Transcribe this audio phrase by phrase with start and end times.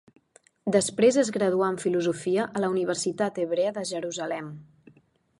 [0.75, 4.49] Després es graduà en filosofia a la Universitat Hebrea de Jerusalem.